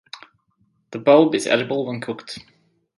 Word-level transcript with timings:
The 0.89 0.97
bulb 0.97 1.35
is 1.35 1.45
edible 1.45 1.85
when 1.85 2.01
cooked. 2.01 2.39